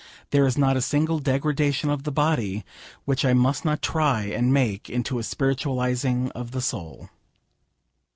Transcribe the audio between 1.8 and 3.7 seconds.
of the body which I must